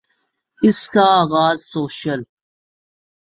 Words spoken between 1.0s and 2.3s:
آغاز سوشل